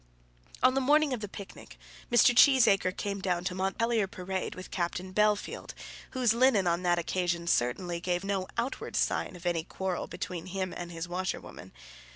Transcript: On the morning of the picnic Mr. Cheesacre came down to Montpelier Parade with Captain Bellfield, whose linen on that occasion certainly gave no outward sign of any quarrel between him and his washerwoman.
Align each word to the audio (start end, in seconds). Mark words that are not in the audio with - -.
On 0.63 0.73
the 0.73 0.81
morning 0.81 1.13
of 1.13 1.19
the 1.19 1.27
picnic 1.29 1.77
Mr. 2.11 2.33
Cheesacre 2.35 2.97
came 2.97 3.19
down 3.21 3.43
to 3.43 3.53
Montpelier 3.53 4.07
Parade 4.07 4.55
with 4.55 4.71
Captain 4.71 5.13
Bellfield, 5.13 5.75
whose 6.13 6.33
linen 6.33 6.65
on 6.65 6.81
that 6.81 6.97
occasion 6.97 7.45
certainly 7.45 7.99
gave 7.99 8.23
no 8.23 8.47
outward 8.57 8.95
sign 8.95 9.35
of 9.35 9.45
any 9.45 9.63
quarrel 9.63 10.07
between 10.07 10.47
him 10.47 10.73
and 10.75 10.91
his 10.91 11.07
washerwoman. 11.07 11.71